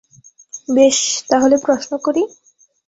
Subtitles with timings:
[0.67, 0.97] বেশ,
[1.29, 2.23] তাহলে প্রশ্ন করি।